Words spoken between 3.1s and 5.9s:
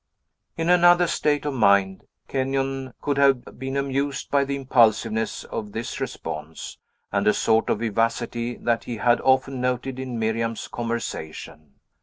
have been amused by the impulsiveness of